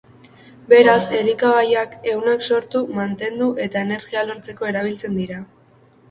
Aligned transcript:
Beraz, 0.71 1.01
elikagaiak 1.17 1.91
ehunak 2.11 2.41
sortu, 2.55 2.81
mantendu 2.99 3.49
eta 3.65 3.83
energia 3.87 4.23
lortzeko 4.31 4.71
erabiltzen 4.71 5.21
dira. 5.21 5.39